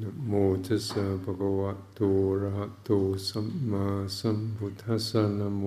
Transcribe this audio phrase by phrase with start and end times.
[0.00, 0.32] นะโม
[0.66, 2.90] ตัสสะภะคะวะโตอะระหะโต
[3.28, 3.84] สัมมา
[4.18, 5.64] สัมพุทธัสสะนะโม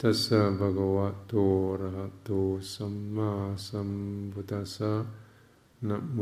[0.00, 1.34] ตัสสะภะคะวะโต
[1.70, 2.30] อะระหะโต
[2.72, 3.30] สัมมา
[3.66, 3.90] สัม
[4.32, 4.92] พุทธัสสะ
[5.88, 6.18] นะโม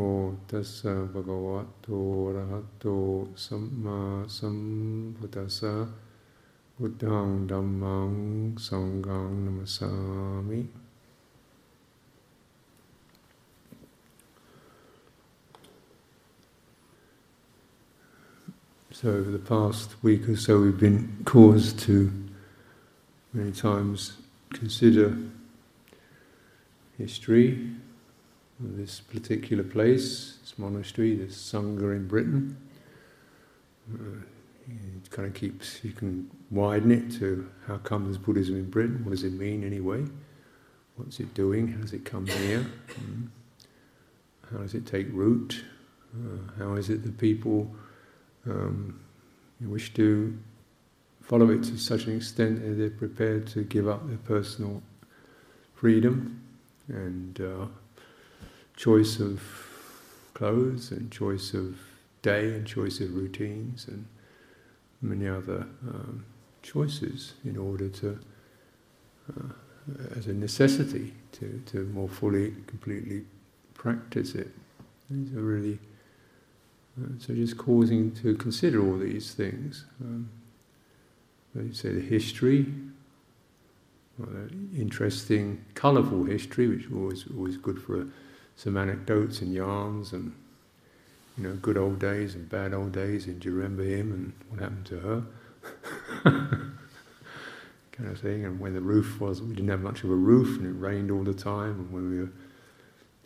[0.48, 1.88] ตัสสะภะคะวะโต
[2.26, 2.86] อะระหะโต
[3.44, 3.98] สัมมา
[4.36, 4.58] สัม
[5.16, 5.74] พุทธัสสะ
[6.74, 8.10] พุทธังธัมมัง
[8.66, 9.90] สังฆังนัมสสา
[10.48, 10.83] มิ
[18.94, 22.12] So, over the past week or so, we've been caused to
[23.32, 24.12] many times
[24.52, 25.18] consider
[26.96, 27.70] history
[28.60, 32.56] of this particular place, this monastery, this Sangha in Britain.
[33.92, 34.20] Uh,
[34.68, 39.00] it kind of keeps, you can widen it to how comes Buddhism in Britain?
[39.02, 40.04] What does it mean anyway?
[40.94, 41.66] What's it doing?
[41.66, 42.64] How does it come here?
[42.90, 43.26] Mm.
[44.52, 45.64] How does it take root?
[46.14, 47.74] Uh, how is it that people
[48.46, 49.00] um,
[49.94, 50.38] to
[51.22, 54.82] follow it to such an extent that they're prepared to give up their personal
[55.74, 56.40] freedom
[56.88, 57.66] and uh,
[58.76, 59.42] choice of
[60.34, 61.78] clothes and choice of
[62.22, 64.04] day and choice of routines and
[65.00, 66.24] many other um,
[66.62, 68.18] choices in order to,
[69.30, 69.48] uh,
[70.16, 73.24] as a necessity, to, to more fully, completely
[73.74, 74.48] practice it.
[75.10, 75.78] These are really
[77.00, 79.84] uh, so just causing to consider all these things.
[80.00, 80.30] Um,
[81.54, 82.66] you say the history,
[84.18, 88.04] well, interesting, colourful history, which is always always good for uh,
[88.56, 90.32] some anecdotes and yarns and
[91.36, 93.26] you know good old days and bad old days.
[93.26, 95.22] And do you remember him and what happened to her?
[97.92, 98.44] kind of thing.
[98.44, 101.10] And when the roof was, we didn't have much of a roof, and it rained
[101.10, 101.72] all the time.
[101.72, 102.32] And when we were,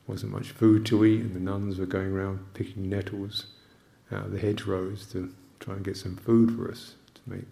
[0.07, 3.47] wasn't much food to eat, and the nuns were going around picking nettles
[4.13, 7.45] out of the hedgerows to try and get some food for us to make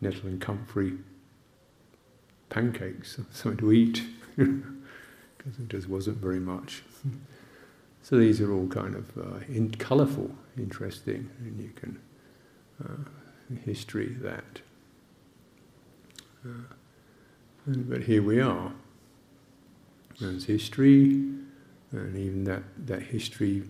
[0.00, 0.94] nettle and comfrey
[2.48, 4.02] pancakes, something to eat,
[4.36, 6.82] because it just wasn't very much.
[8.02, 11.98] So these are all kind of uh, in, colourful, interesting, and you can
[12.82, 14.60] uh, history that.
[16.44, 16.74] Uh,
[17.66, 18.72] and, but here we are.
[20.18, 21.02] There's history,
[21.92, 23.62] and even that, that history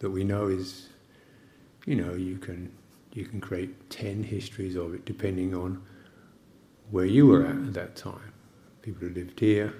[0.00, 0.88] that we know is
[1.88, 2.70] you know, you can
[3.14, 5.82] you can create ten histories of it depending on
[6.90, 8.32] where you were at at that time.
[8.82, 9.72] People who lived here,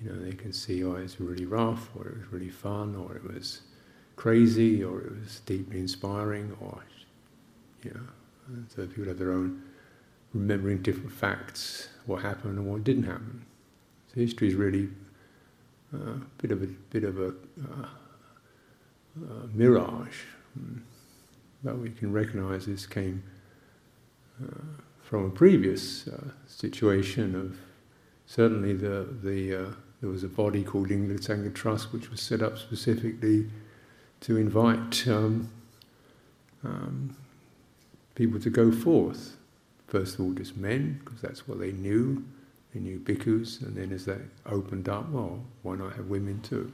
[0.00, 3.16] you know, they can see, oh, it's really rough, or it was really fun, or
[3.16, 3.62] it was
[4.14, 6.84] crazy, or it was deeply inspiring, or
[7.82, 9.60] you know, so people have their own
[10.32, 13.44] remembering different facts, what happened and what didn't happen.
[14.14, 14.88] So history is really
[15.92, 17.88] a uh, bit of a bit of a uh,
[19.20, 20.20] uh, mirage.
[20.56, 20.82] Mm
[21.62, 23.22] but we can recognize this came
[24.42, 24.60] uh,
[25.00, 27.58] from a previous uh, situation of
[28.26, 29.70] certainly the, the, uh,
[30.00, 33.46] there was a body called England Sangha Trust which was set up specifically
[34.20, 35.50] to invite um,
[36.64, 37.16] um,
[38.14, 39.36] people to go forth.
[39.86, 42.24] First of all, just men, because that's what they knew.
[42.74, 46.70] They knew bhikkhus, and then as they opened up, well, why not have women too?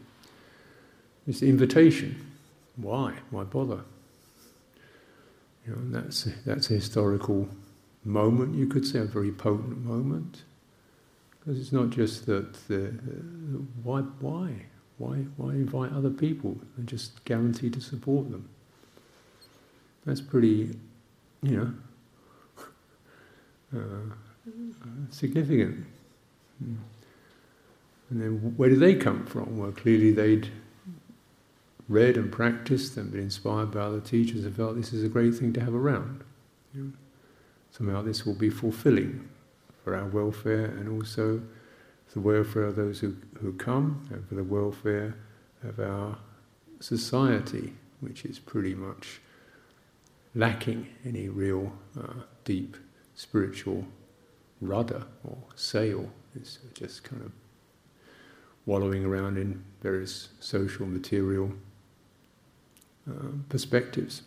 [1.27, 2.33] It's the invitation.
[2.77, 3.15] Why?
[3.31, 3.85] Why bother?
[5.67, 7.49] You know, that's that's a historical
[8.05, 8.55] moment.
[8.55, 10.43] You could say a very potent moment,
[11.31, 12.93] because it's not just that the,
[13.83, 14.67] why why
[14.99, 18.49] why why invite other people and just guarantee to support them.
[20.05, 20.79] That's pretty,
[21.43, 21.75] you know,
[23.81, 24.51] uh,
[25.11, 25.87] significant.
[26.59, 26.75] Hmm.
[28.11, 29.57] And then where do they come from?
[29.57, 30.51] Well, clearly they'd
[31.89, 35.35] read and practiced and been inspired by other teachers and felt this is a great
[35.35, 36.25] thing to have around.
[37.71, 39.29] Somehow this will be fulfilling
[39.83, 41.43] for our welfare and also
[42.13, 45.17] the welfare of those who, who come and for the welfare
[45.63, 46.17] of our
[46.81, 49.21] society, which is pretty much
[50.35, 52.13] lacking any real uh,
[52.45, 52.77] deep
[53.15, 53.85] spiritual
[54.61, 56.09] rudder or sail.
[56.35, 57.33] It's just kind of
[58.67, 61.53] wallowing around in various social, material
[63.09, 64.23] uh, perspectives.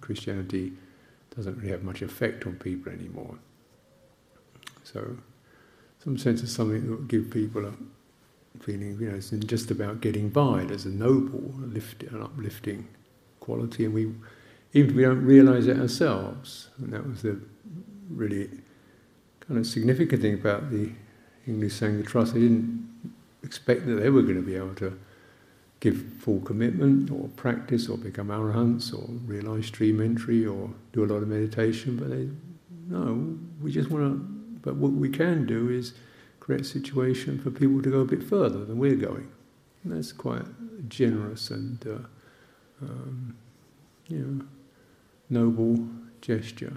[0.00, 0.72] Christianity
[1.34, 3.36] doesn't really have much effect on people anymore.
[4.84, 5.16] So,
[6.02, 7.72] some sense of something that will give people a
[8.60, 10.64] feeling, you know, it's just about getting by.
[10.64, 12.88] There's a noble, lift, an uplifting
[13.40, 14.12] quality, and we,
[14.72, 17.40] even if we don't realize it ourselves, and that was the
[18.10, 18.48] really
[19.40, 20.90] kind of significant thing about the
[21.46, 22.34] English Sangha Trust.
[22.34, 22.88] They didn't
[23.42, 24.98] expect that they were going to be able to
[25.82, 31.06] give full commitment or practice or become arahants or realize stream entry or do a
[31.06, 32.28] lot of meditation, but they,
[32.86, 35.94] no, we just want to, but what we can do is
[36.38, 39.28] create a situation for people to go a bit further than we're going.
[39.82, 40.44] And that's quite
[40.88, 43.36] generous and, uh, um,
[44.06, 44.44] you know,
[45.30, 45.84] noble
[46.20, 46.76] gesture.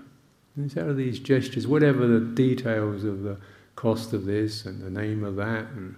[0.55, 3.37] And it's out of these gestures, whatever the details of the
[3.75, 5.95] cost of this and the name of that and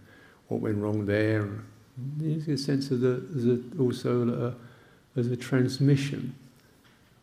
[0.50, 1.50] what went wrong there,
[1.98, 3.24] there's a sense of the,
[3.78, 4.56] a, also
[5.16, 6.36] as a transmission.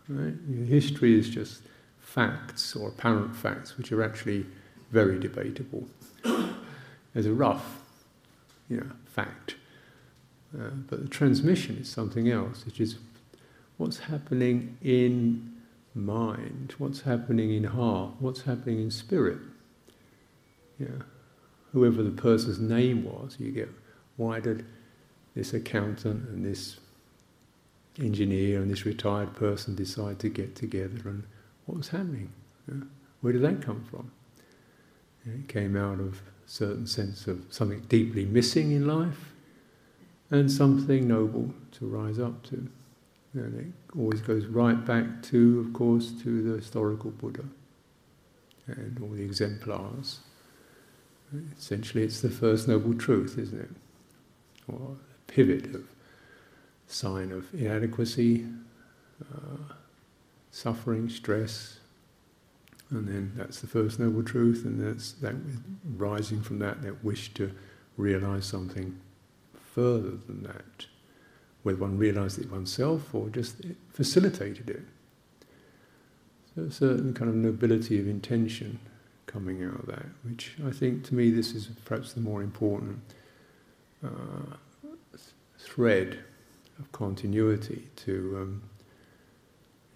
[0.09, 0.35] Right?
[0.67, 1.63] History is just
[2.01, 4.47] facts or apparent facts, which are actually
[4.91, 5.87] very debatable.
[7.15, 7.81] As a rough,
[8.69, 9.55] you know, fact.
[10.55, 12.97] Uh, but the transmission is something else, which is
[13.77, 15.53] what's happening in
[15.95, 19.39] mind, what's happening in heart, what's happening in spirit.
[20.79, 20.89] Yeah.
[21.73, 23.69] Whoever the person's name was, you get
[24.17, 24.65] why did
[25.35, 26.79] this accountant and this
[27.99, 31.25] engineer and this retired person decide to get together and
[31.67, 32.33] what was happening?
[33.21, 34.11] Where did that come from?
[35.27, 39.33] It came out of a certain sense of something deeply missing in life
[40.31, 42.69] and something noble to rise up to.
[43.33, 47.45] And it always goes right back to, of course, to the historical Buddha
[48.67, 50.21] and all the exemplars.
[51.59, 53.71] Essentially, it's the first noble truth, isn't it?
[54.69, 55.85] Or a pivot of
[56.87, 58.47] sign of inadequacy,
[59.23, 59.75] uh,
[60.51, 61.79] suffering, stress,
[62.91, 65.35] and then that's the first noble truth, and that's that
[65.97, 67.53] rising from that, that wish to
[67.97, 68.99] realize something
[69.75, 70.87] further than that
[71.65, 73.57] whether one realized it oneself or just
[73.91, 74.83] facilitated it.
[76.55, 78.79] So a certain kind of nobility of intention
[79.27, 83.01] coming out of that, which I think to me this is perhaps the more important
[84.05, 84.57] uh,
[85.59, 86.19] thread
[86.79, 88.63] of continuity to um,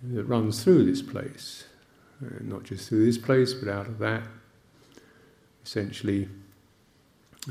[0.02, 1.64] that runs through this place,
[2.24, 4.22] uh, not just through this place, but out of that.
[5.64, 6.28] Essentially,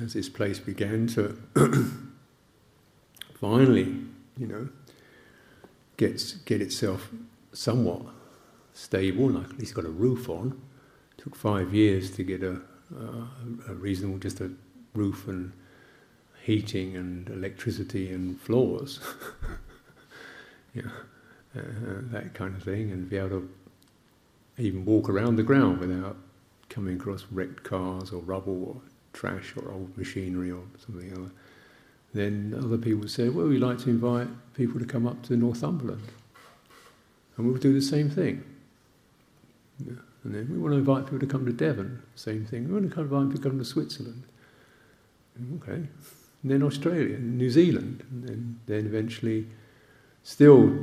[0.02, 1.38] as this place began to
[3.40, 3.96] finally,
[4.38, 4.70] you know,
[5.98, 7.10] gets get itself
[7.54, 8.02] somewhat
[8.74, 10.60] stable, like at least got a roof on.
[11.18, 12.62] It took five years to get a,
[13.68, 14.52] a reasonable, just a
[14.94, 15.52] roof and
[16.48, 19.00] heating and electricity and floors,
[20.74, 20.84] yeah,
[21.56, 21.62] uh,
[22.12, 23.50] that kind of thing, and be able to
[24.58, 26.18] even walk around the ground without
[26.70, 28.82] coming across wrecked cars or rubble or
[29.14, 31.30] trash or old machinery or something else
[32.14, 36.08] then other people say, well, we'd like to invite people to come up to Northumberland.
[37.36, 38.44] And we'll do the same thing.
[39.86, 39.94] Yeah.
[40.24, 42.68] And then we want to invite people to come to Devon, same thing.
[42.68, 44.24] We want to invite people to come to Switzerland.
[45.62, 45.88] Okay.
[46.48, 49.48] And then Australia, and New Zealand, and then, then eventually,
[50.24, 50.74] still,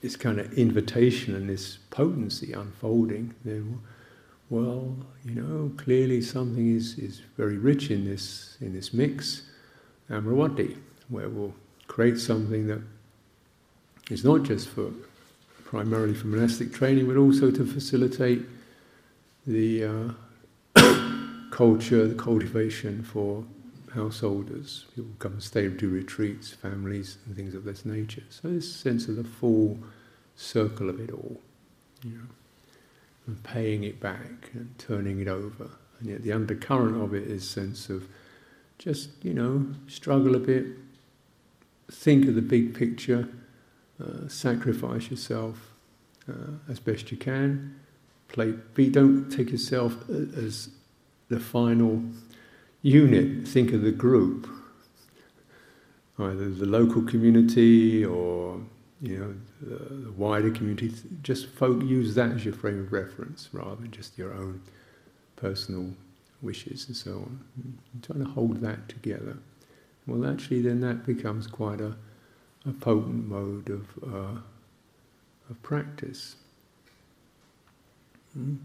[0.00, 3.34] this kind of invitation and this potency unfolding.
[3.44, 3.78] Then,
[4.48, 9.42] well, you know, clearly something is, is very rich in this in this mix
[10.08, 10.78] Amaravati,
[11.10, 11.52] where we'll
[11.86, 12.80] create something that
[14.08, 14.90] is not just for
[15.66, 18.46] primarily for monastic training, but also to facilitate
[19.46, 20.08] the uh,
[21.50, 23.44] culture, the cultivation for
[23.94, 24.86] householders.
[24.94, 28.22] People come and stay, do retreats, families, and things of this nature.
[28.30, 29.78] So this sense of the full
[30.36, 31.40] circle of it all,
[32.04, 32.26] you know,
[33.26, 35.70] and paying it back and turning it over.
[36.00, 38.08] And yet the undercurrent of it is sense of
[38.78, 40.66] just, you know, struggle a bit,
[41.90, 43.28] think of the big picture,
[44.02, 45.72] uh, sacrifice yourself
[46.28, 47.80] uh, as best you can.
[48.28, 50.68] Play, be, don't take yourself as
[51.28, 52.02] the final
[52.82, 53.46] unit.
[53.48, 54.48] Think of the group,
[56.18, 58.60] either the local community or
[59.00, 60.92] you know the, wider community.
[61.22, 64.60] Just folk, use that as your frame of reference rather than just your own
[65.36, 65.90] personal
[66.42, 67.40] wishes and so on.
[67.56, 69.38] And trying to hold that together.
[70.06, 71.96] Well, actually, then that becomes quite a,
[72.66, 74.40] a potent mode of, uh,
[75.50, 76.36] of practice.
[78.32, 78.56] Hmm?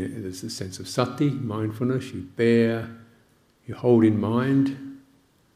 [0.00, 2.12] There's a sense of sati, mindfulness.
[2.12, 2.88] You bear,
[3.66, 5.00] you hold in mind.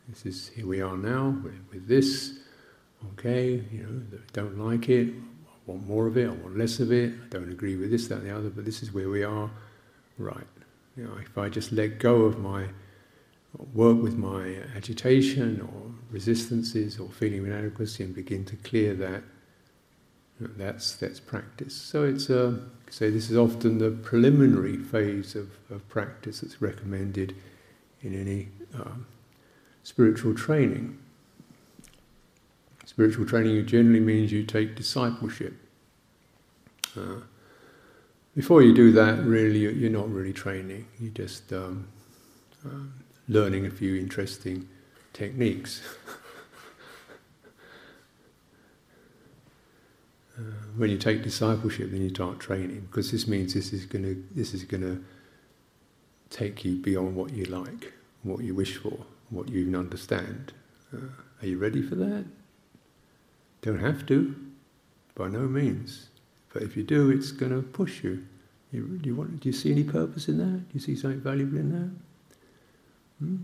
[0.09, 2.39] This is here we are now with, this.
[3.13, 5.13] Okay, you know, don't like it
[5.67, 8.07] I want more of it, I want less of it, I don't agree with this,
[8.09, 9.51] that, and the other, but this is where we are.
[10.17, 10.47] Right.
[10.97, 12.67] You know, if I just let go of my
[13.75, 19.25] work with my agitation or resistances or feeling of inadequacy and begin to clear that
[20.41, 21.75] that's that's practice.
[21.75, 22.59] So it's uh,
[22.91, 27.35] say this is often the preliminary phase of, of practice that's recommended
[28.03, 29.07] in any um,
[29.83, 30.99] spiritual training.
[32.85, 35.55] Spiritual training generally means you take discipleship.
[36.97, 37.21] Uh,
[38.35, 40.87] before you do that, really, you're not really training.
[41.01, 41.89] You're just um,
[42.65, 42.93] um,
[43.29, 44.69] learning a few interesting
[45.13, 45.83] techniques.
[50.39, 50.43] uh,
[50.77, 54.25] when you take discipleship, then you start training because this means this is going to
[54.35, 55.03] this is going to
[56.31, 58.99] take you beyond what you like, what you wish for,
[59.31, 60.53] what you even understand.
[60.95, 61.07] Uh,
[61.43, 62.25] are you ready for that?
[63.63, 64.35] Don't have to,
[65.15, 66.09] by no means.
[66.53, 68.25] But if you do, it's going to push you.
[68.73, 70.69] you do, you want, do you see any purpose in that?
[70.69, 71.91] Do you see something valuable in that?
[73.19, 73.37] Hmm?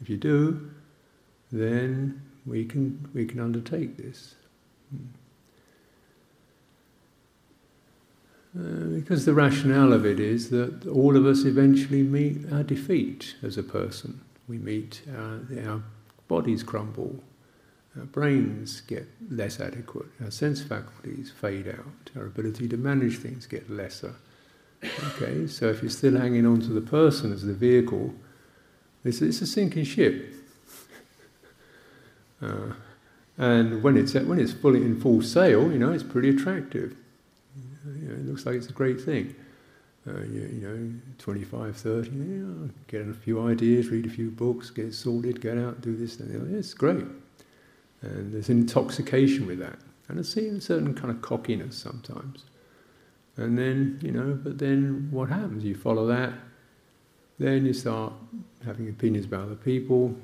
[0.00, 0.70] If you do,
[1.50, 4.34] then we can, we can undertake this.
[4.90, 5.06] Hmm.
[8.54, 13.34] Uh, because the rationale of it is that all of us eventually meet our defeat
[13.42, 14.20] as a person.
[14.46, 15.82] We meet our, our
[16.28, 17.22] bodies crumble,
[17.98, 23.46] our brains get less adequate, our sense faculties fade out, our ability to manage things
[23.46, 24.14] get lesser.
[24.84, 28.14] Okay, so if you're still hanging on to the person as the vehicle,
[29.04, 30.34] it's, it's a sinking ship.
[32.42, 32.72] Uh,
[33.38, 36.96] and when it's when it's fully in full sail, you know, it's pretty attractive.
[38.32, 39.34] Looks like it's a great thing.
[40.08, 44.30] Uh, you, you, know, 25, 30, you know, get a few ideas, read a few
[44.30, 47.04] books, get sorted, get out, do this, and it's great.
[48.00, 49.78] And there's an intoxication with that.
[50.08, 52.44] And I see a certain kind of cockiness sometimes.
[53.36, 55.62] And then, you know, but then what happens?
[55.62, 56.32] You follow that,
[57.38, 58.14] then you start
[58.64, 60.16] having opinions about other people.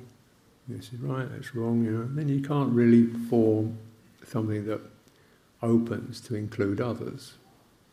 [0.67, 2.09] This is right, that's wrong, you know.
[2.11, 3.77] Then you can't really form
[4.27, 4.81] something that
[5.63, 7.35] opens to include others.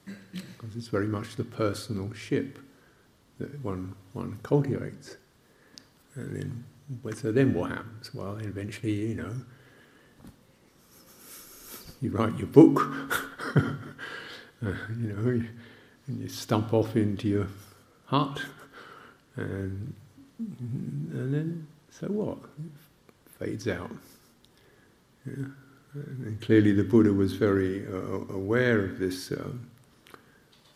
[0.06, 2.60] Because it's very much the personal ship
[3.40, 5.18] that one, one cultivates.
[6.16, 8.14] And then, so then what happens?
[8.14, 9.34] Well, eventually, you know,
[12.02, 12.80] you write your book,
[13.56, 13.64] uh,
[14.62, 15.44] you know,
[16.08, 17.48] and you stump off into your
[18.06, 18.42] hut,
[19.36, 19.94] and
[20.38, 22.38] and then so what?
[22.38, 23.92] It fades out.
[25.26, 25.46] Yeah.
[25.94, 29.72] And clearly, the Buddha was very uh, aware of this um,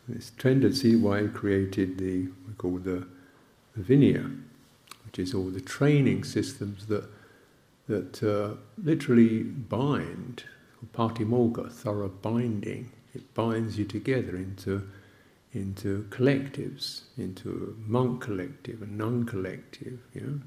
[0.09, 0.95] this tendency.
[0.95, 3.07] Why he created the we call the,
[3.75, 4.41] the Vinaya,
[5.05, 7.09] which is all the training systems that
[7.87, 10.43] that uh, literally bind
[10.93, 12.91] patimokkha, thorough binding.
[13.13, 14.87] It binds you together into,
[15.53, 20.39] into collectives, into a monk collective, a nun collective, you know.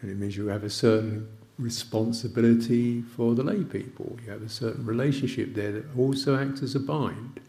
[0.00, 4.16] And it means you have a certain responsibility for the lay people.
[4.24, 7.40] You have a certain relationship there that also acts as a bind.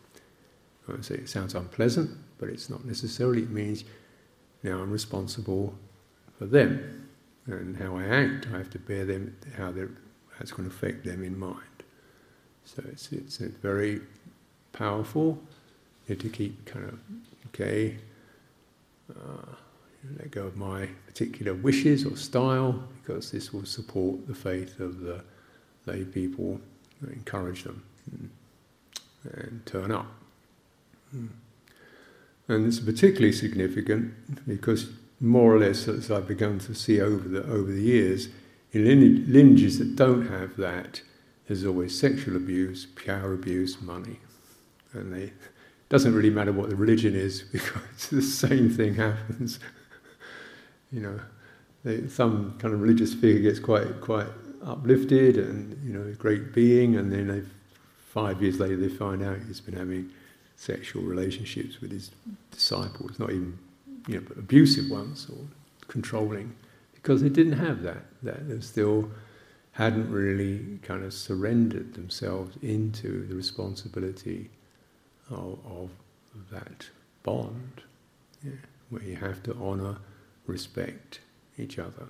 [0.90, 3.44] I say it sounds unpleasant, but it's not necessarily.
[3.44, 3.86] It means
[4.64, 5.74] now I'm responsible
[6.38, 7.10] for them
[7.46, 8.48] and how I act.
[8.54, 9.72] I have to bear them how
[10.38, 11.60] that's going to affect them in mind.
[12.66, 14.02] So it's, it's, very
[14.72, 15.38] powerful.
[16.08, 17.00] You to keep kind of,
[17.48, 17.98] okay,
[19.12, 19.56] uh,
[20.18, 25.00] let go of my particular wishes or style because this will support the faith of
[25.00, 25.24] the
[25.86, 26.60] lay people,
[27.08, 30.08] encourage them and turn up.
[32.48, 34.14] And it's particularly significant
[34.48, 34.90] because
[35.20, 38.28] more or less, as I've begun to see over the over the years,
[38.74, 41.02] in lineages that don't have that,
[41.48, 44.20] there's always sexual abuse, power abuse, money.
[44.94, 49.60] And they, it doesn't really matter what the religion is because the same thing happens.
[50.92, 51.20] you know,
[51.84, 54.28] they, some kind of religious figure gets quite, quite
[54.64, 57.50] uplifted and, you know, a great being, and then
[58.10, 60.10] five years later they find out he's been having
[60.56, 62.12] sexual relationships with his
[62.52, 63.58] disciples, not even,
[64.08, 65.38] you know, abusive ones or
[65.88, 66.56] controlling,
[66.94, 68.06] because they didn't have that.
[68.22, 69.12] That they're still
[69.74, 74.50] hadn't really kind of surrendered themselves into the responsibility
[75.30, 75.90] of, of
[76.52, 76.88] that
[77.24, 77.82] bond,
[78.44, 78.52] yeah,
[78.90, 79.98] where you have to honour,
[80.46, 81.20] respect
[81.58, 82.06] each other.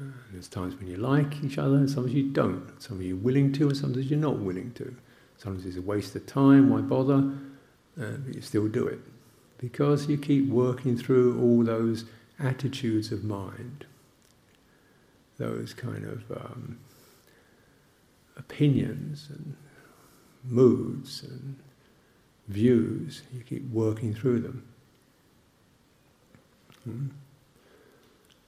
[0.00, 2.70] Uh, there's times when you like each other, and sometimes you don't.
[2.80, 4.94] Sometimes you're willing to, and sometimes you're not willing to.
[5.40, 7.32] Sometimes it's a waste of time, why bother?
[8.00, 8.98] Uh, but you still do it.
[9.56, 12.04] Because you keep working through all those
[12.38, 13.86] attitudes of mind
[15.40, 16.78] those kind of um,
[18.36, 19.56] opinions and
[20.44, 21.56] moods and
[22.46, 23.22] views.
[23.32, 24.68] You keep working through them.
[26.84, 27.06] Hmm?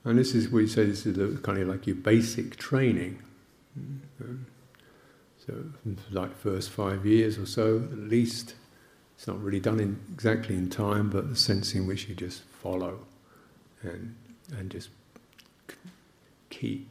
[0.05, 3.23] And this is, we say this is kind of like your basic training.
[3.75, 4.35] Hmm?
[5.47, 5.55] So,
[6.13, 8.55] like first five years or so, at least,
[9.17, 12.43] it's not really done in, exactly in time, but the sense in which you just
[12.43, 13.01] follow
[13.83, 14.15] and
[14.57, 14.91] and just
[16.51, 16.89] keep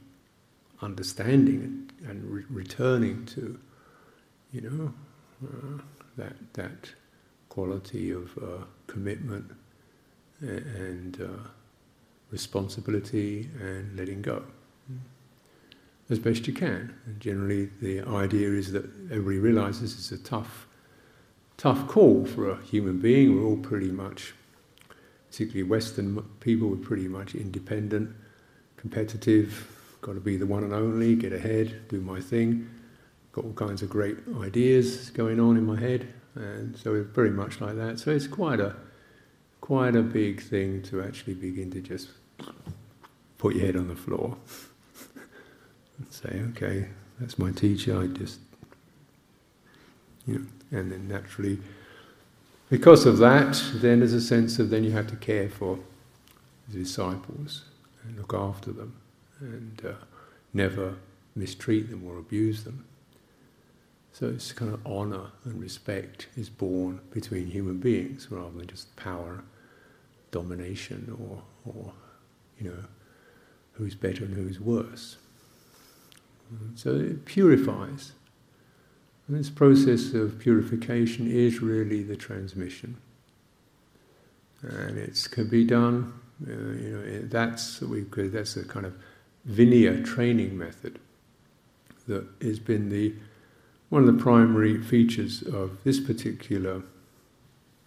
[0.81, 3.59] understanding and, re- returning to,
[4.51, 4.93] you know,
[5.45, 5.81] uh,
[6.17, 6.91] that that
[7.49, 9.51] quality of uh, commitment
[10.41, 11.27] and uh,
[12.31, 14.43] responsibility and letting go
[16.11, 16.93] as best you can.
[17.05, 20.67] And generally, the idea is that everybody realizes it's a tough,
[21.57, 23.35] tough call for a human being.
[23.35, 24.33] We're all pretty much,
[25.29, 28.13] particularly Western people, we're pretty much independent,
[28.75, 32.69] competitive, got to be the one and only, get ahead, do my thing.
[33.31, 37.29] Got all kinds of great ideas going on in my head, and so we're very
[37.29, 37.97] much like that.
[37.97, 38.75] So it's quite a,
[39.61, 42.09] quite a big thing to actually begin to just
[43.37, 44.35] put your head on the floor
[46.09, 46.89] say, okay,
[47.19, 48.39] that's my teacher, I just,
[50.25, 51.59] you know, and then naturally,
[52.69, 55.77] because of that, then there's a sense of then you have to care for
[56.69, 57.65] the disciples
[58.03, 58.95] and look after them
[59.39, 59.93] and uh,
[60.53, 60.95] never
[61.35, 62.85] mistreat them or abuse them.
[64.13, 68.95] So it's kind of honor and respect is born between human beings rather than just
[68.95, 69.43] power,
[70.31, 71.41] domination, or,
[71.73, 71.93] or
[72.59, 72.83] you know,
[73.73, 75.17] who's better and who's worse.
[76.75, 78.13] So it purifies.
[79.27, 82.97] And this process of purification is really the transmission.
[84.61, 86.13] And it can be done,
[86.45, 88.93] uh, you know, that's, we could, that's a kind of
[89.49, 90.99] Vinaya training method
[92.07, 93.13] that has been the,
[93.89, 96.83] one of the primary features of this particular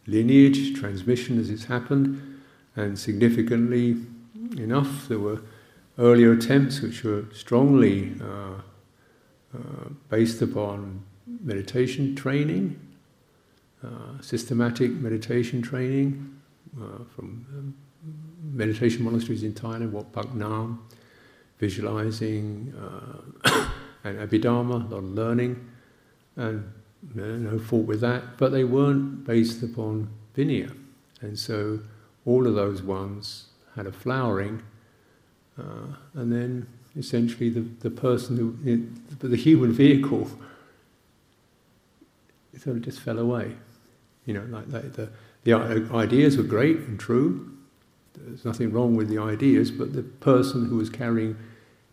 [0.07, 2.41] lineage, transmission as it's happened,
[2.77, 3.97] and significantly
[4.57, 5.41] enough, there were
[5.99, 8.61] earlier attempts which were strongly uh,
[9.55, 11.05] uh, based upon
[11.43, 12.81] meditation training,
[13.85, 16.41] uh, systematic meditation training
[16.77, 17.75] uh, from um,
[18.53, 20.85] meditation monasteries in Thailand, Wat Pak Nam,
[21.59, 22.75] visualizing
[23.45, 23.69] uh,
[24.05, 25.71] and Abhidhamma, a lot of learning,
[26.37, 26.73] and
[27.15, 30.75] no fault with that, but they weren't based upon Vinaya.
[31.21, 31.81] And so
[32.25, 34.63] all of those ones had a flowering
[35.59, 40.29] uh, and then essentially the, the person who, it, the human vehicle,
[42.59, 43.53] sort of just fell away.
[44.27, 45.11] You know, like, the,
[45.45, 45.53] the
[45.93, 47.53] ideas were great and true.
[48.17, 51.37] There's nothing wrong with the ideas, but the person who was carrying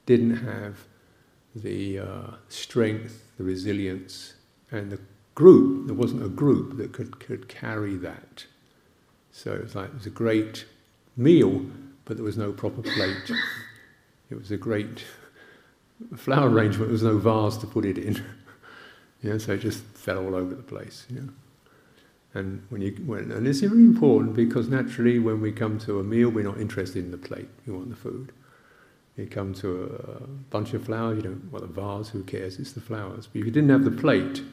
[0.05, 0.85] didn't have
[1.55, 4.35] the uh, strength, the resilience,
[4.71, 4.99] and the
[5.35, 5.87] group.
[5.87, 8.45] There wasn't a group that could, could carry that.
[9.31, 10.65] So it was like it was a great
[11.17, 11.65] meal,
[12.11, 13.31] but there was no proper plate.
[14.29, 15.05] It was a great
[16.17, 18.21] flower arrangement, there was no vase to put it in.
[19.21, 21.05] yeah, so it just fell all over the place.
[21.09, 21.21] Yeah.
[22.33, 26.03] And when you when, and it's really important because naturally when we come to a
[26.03, 28.33] meal we're not interested in the plate, we want the food.
[29.15, 32.73] You come to a, bunch of flowers, you don't want the vase, who cares, it's
[32.73, 33.27] the flowers.
[33.27, 34.43] But if you didn't have the plate,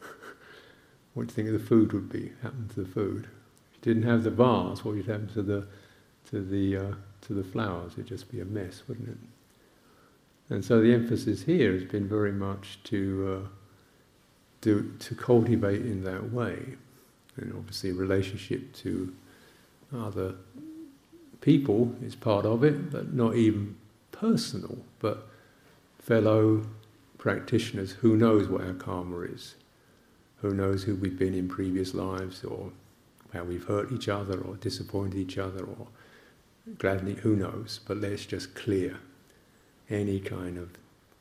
[1.12, 3.28] what do you think the food would be, happen to the food?
[3.68, 5.66] If you didn't have the vase, what would happen to the
[6.30, 9.16] to the uh, to the flowers, it'd just be a mess, wouldn't it?
[10.50, 13.48] And so the emphasis here has been very much to uh,
[14.60, 16.76] do, to cultivate in that way,
[17.36, 19.14] and obviously relationship to
[19.94, 20.34] other
[21.40, 23.76] people is part of it, but not even
[24.12, 25.26] personal, but
[25.98, 26.66] fellow
[27.18, 27.92] practitioners.
[27.92, 29.54] Who knows what our karma is?
[30.42, 32.70] Who knows who we've been in previous lives, or
[33.32, 35.86] how we've hurt each other, or disappointed each other, or
[36.78, 38.98] gladly, who knows, but let's just clear
[39.90, 40.70] any kind of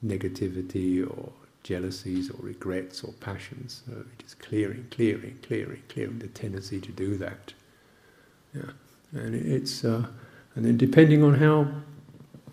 [0.06, 1.32] negativity or
[1.64, 3.84] jealousies or regrets or passions.
[3.88, 7.54] So just clearing, clearing, clearing, clearing the tendency to do that.
[8.54, 8.72] Yeah,
[9.14, 10.06] and it's uh,
[10.56, 11.68] and then depending on how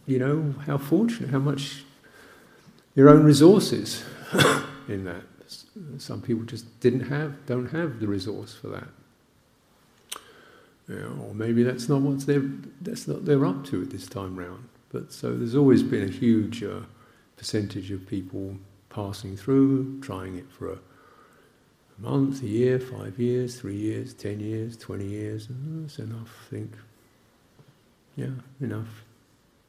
[0.07, 1.85] you know how fortunate, how much
[2.95, 4.05] your own resources
[4.89, 5.23] in that.
[5.99, 8.89] Some people just didn't have, don't have the resource for that.
[10.91, 12.49] Or maybe that's not what they're
[12.81, 14.69] that's not they're up to at this time round.
[14.93, 16.81] But so there's always been a huge uh,
[17.37, 18.57] percentage of people
[18.89, 24.41] passing through, trying it for a, a, month, a year, five years, three years, ten
[24.41, 25.49] years, twenty years.
[25.51, 26.73] Oh, that's enough, I think.
[28.17, 29.05] Yeah, enough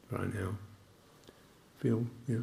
[0.09, 0.55] right now.
[1.77, 2.37] Feel, yeah.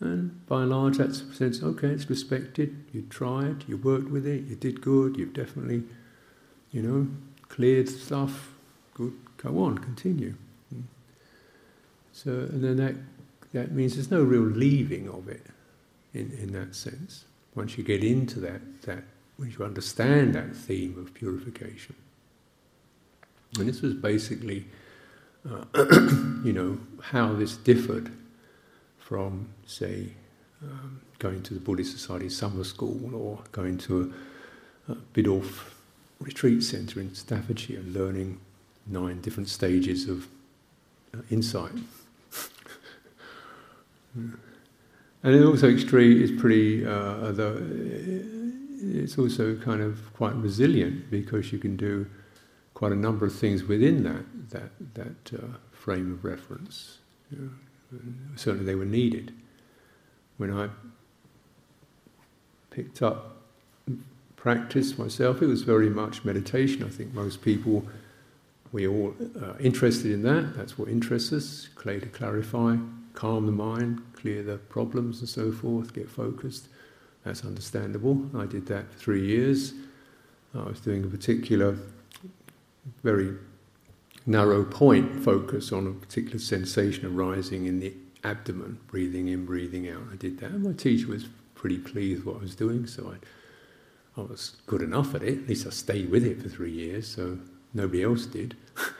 [0.00, 4.26] And by and large, that's a sense, okay, it's respected, you tried, you worked with
[4.26, 5.84] it, you did good, you've definitely,
[6.72, 7.08] you know,
[7.48, 8.52] cleared stuff,
[8.94, 10.34] good, go on, continue.
[12.12, 12.94] So, and then that,
[13.52, 15.42] that means there's no real leaving of it.
[16.14, 17.24] in, in that sense.
[17.54, 19.04] Once you get into that, that,
[19.38, 21.94] once you understand that theme of purification.
[23.58, 24.64] And this was basically,
[25.48, 25.64] uh,
[26.44, 28.10] you know, how this differed
[28.98, 30.08] from, say,
[30.62, 34.12] um, going to the Buddhist Society summer school or going to
[34.88, 34.94] a, a
[36.20, 38.40] retreat centre in Staffordshire learning
[38.86, 40.28] nine different stages of
[41.14, 41.72] uh, insight.
[45.24, 48.22] And it also extreme is pretty, uh, the,
[48.78, 52.06] it's also kind of quite resilient because you can do
[52.74, 56.98] quite a number of things within that that that uh, frame of reference.
[58.36, 59.32] Certainly, they were needed.
[60.36, 60.68] When I
[62.68, 63.43] picked up
[64.44, 66.84] practice myself, it was very much meditation.
[66.84, 67.82] I think most people
[68.72, 70.54] we're all uh, interested in that.
[70.54, 71.70] That's what interests us.
[71.76, 72.76] Clay to clarify,
[73.14, 76.68] calm the mind, clear the problems and so forth, get focused.
[77.24, 78.22] That's understandable.
[78.36, 79.72] I did that for three years.
[80.54, 81.78] I was doing a particular,
[83.02, 83.32] very
[84.26, 90.02] narrow point focus on a particular sensation arising in the abdomen, breathing in, breathing out.
[90.12, 90.50] I did that.
[90.50, 93.16] And my teacher was pretty pleased with what I was doing, so I,
[94.16, 95.42] I was good enough at it.
[95.42, 97.38] At least I stayed with it for three years, so
[97.72, 98.56] nobody else did.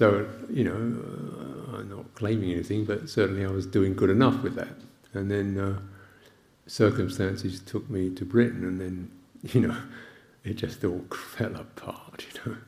[0.00, 4.40] So, you know, uh, I'm not claiming anything, but certainly I was doing good enough
[4.40, 4.76] with that.
[5.12, 5.80] And then uh,
[6.68, 9.10] circumstances took me to Britain, and then,
[9.52, 9.76] you know,
[10.44, 12.58] it just all fell apart, you know.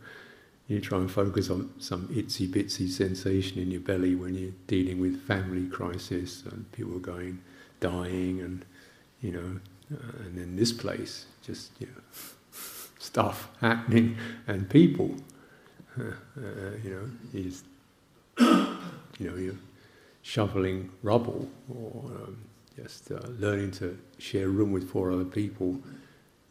[0.66, 5.00] You try and focus on some itsy bitsy sensation in your belly when you're dealing
[5.00, 7.40] with family crisis and people going
[7.78, 8.64] dying, and,
[9.20, 9.60] you know,
[9.92, 12.02] uh, and then this place, just, you know,
[12.98, 15.16] stuff happening and people
[15.98, 16.12] uh,
[16.82, 17.48] you know,
[19.18, 19.54] you know, you're
[20.22, 22.38] shoveling rubble or um,
[22.76, 25.78] just uh, learning to share a room with four other people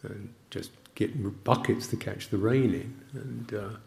[0.03, 3.01] and just getting buckets to catch the rain in.
[3.13, 3.77] And, uh,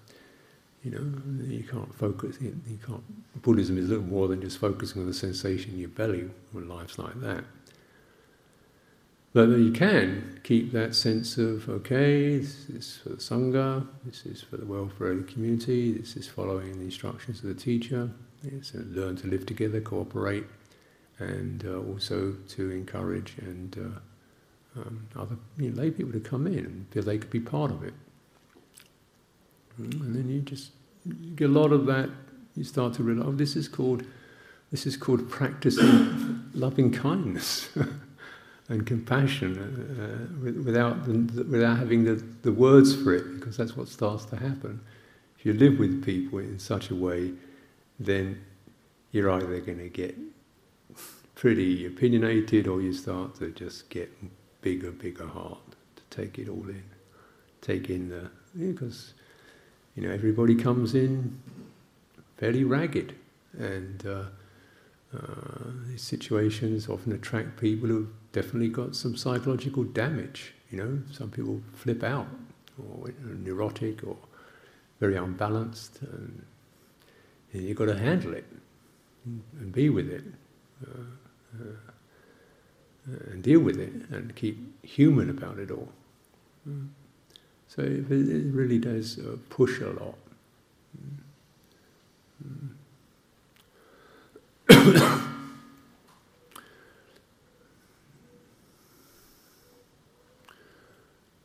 [0.83, 3.03] you know, you can't focus, you can't,
[3.43, 6.69] Buddhism is a little more than just focusing on the sensation in your belly when
[6.69, 7.45] life's like that.
[9.35, 14.41] But you can keep that sense of, okay, this is for the Sangha, this is
[14.41, 18.11] for the welfare of the community, this is following the instructions of the teacher,
[18.45, 20.45] it's learn to live together, cooperate,
[21.19, 26.47] and uh, also to encourage and uh, um, other you know, lay people to come
[26.47, 27.95] in and feel they could be part of it.
[29.79, 30.71] And then you just
[31.05, 32.09] you get a lot of that.
[32.55, 34.05] You start to realize, oh, this is called
[34.71, 37.69] this is called practicing loving kindness.
[38.69, 43.89] and compassion uh, without, the, without having the, the words for it, because that's what
[43.89, 44.81] starts to happen.
[45.39, 47.33] If you live with people in such a way,
[48.01, 48.43] then
[49.13, 50.17] you're either going to get
[51.35, 54.11] pretty opinionated or you start to just get
[54.63, 55.59] bigger, bigger heart
[55.97, 56.85] to take it all in.
[57.61, 59.13] Take in the, because,
[59.95, 61.39] you know, everybody comes in
[62.39, 63.15] fairly ragged
[63.59, 64.25] and uh,
[65.15, 65.19] uh,
[65.87, 70.53] these situations often attract people who've definitely got some psychological damage.
[70.71, 72.27] You know, some people flip out,
[72.79, 74.17] or neurotic, or
[75.01, 76.45] very unbalanced, and,
[77.53, 78.45] and you've got to handle it
[79.25, 80.25] and be with it,
[80.87, 85.89] uh, uh, and deal with it, and keep human about it all.
[87.69, 90.19] So it, it, really does uh, push a lot.
[94.69, 95.21] Mm.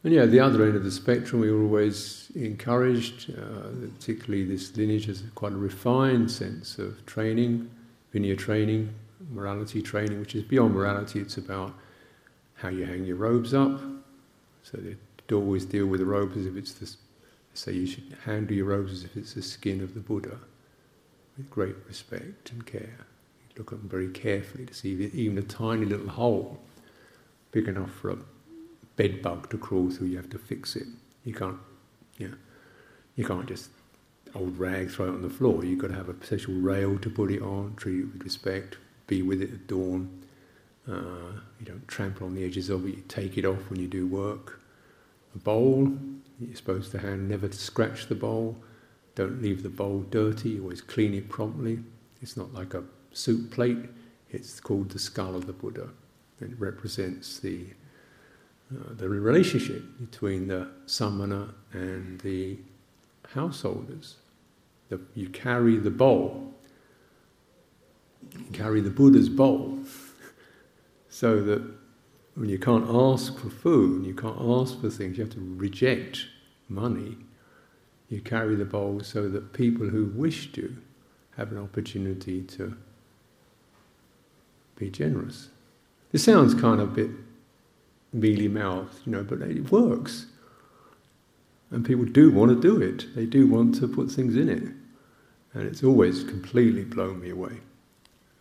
[0.10, 4.76] and yeah, the other end of the spectrum, we were always encouraged, uh, particularly this
[4.76, 7.70] lineage has quite a refined sense of training,
[8.12, 8.92] Vinaya training,
[9.32, 11.76] morality training, which is beyond morality, it's about
[12.56, 13.82] how you hang your robes up.
[14.64, 14.96] So they
[15.36, 16.92] always deal with the robes as if it's the,
[17.54, 20.40] say you should handle your robes as if it's the skin of the Buddha,
[21.38, 22.98] with great respect and care
[23.50, 26.58] You look at them very carefully to see even a tiny little hole
[27.52, 28.18] big enough for a
[29.00, 30.86] bed bug to crawl through, you have to fix it.
[31.24, 31.58] You can't,
[32.18, 32.36] you know,
[33.16, 33.70] you can't just
[34.36, 35.64] old rag throw it on the floor.
[35.64, 38.78] You've got to have a special rail to put it on, treat it with respect,
[39.08, 40.22] be with it at dawn.
[40.86, 42.98] Uh, you don't trample on the edges of it.
[42.98, 44.60] You take it off when you do work.
[45.34, 45.94] A bowl,
[46.38, 48.58] you're supposed to hand never to scratch the bowl.
[49.16, 50.60] Don't leave the bowl dirty.
[50.60, 51.80] Always clean it promptly.
[52.22, 52.84] It's not like a
[53.14, 53.86] soup plate.
[54.30, 55.88] It's called the skull of the Buddha.
[56.42, 57.68] It represents the
[58.72, 62.58] uh, the relationship between the samana and the
[63.34, 64.18] householders.
[64.90, 66.54] The, you carry the bowl.
[68.32, 69.80] You carry the Buddha's bowl.
[71.10, 71.64] so that
[72.36, 76.28] when you can't ask for food, you can't ask for things, you have to reject
[76.68, 77.18] money.
[78.08, 80.76] You carry the bowl so that people who wish to
[81.38, 82.76] have an opportunity to
[84.76, 85.50] be generous.
[86.12, 87.12] This sounds kind of a bit
[88.14, 90.28] mealy mouthed, you know, but it works.
[91.72, 94.64] And people do want to do it, they do want to put things in it.
[95.54, 97.58] And it's always completely blown me away.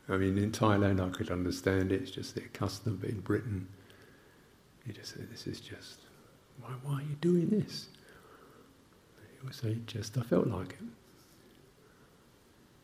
[0.09, 3.69] I mean, in Thailand, I could understand it, it's just their custom, but in Britain,
[4.87, 6.01] you just say, This is just,
[6.61, 7.89] why, why are you doing this?
[9.21, 10.87] You would say, Just, I felt like it.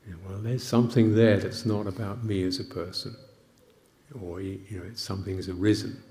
[0.07, 3.17] Yeah, well, there's something there that's not about me as a person,
[4.21, 6.03] or you know, it's something's arisen.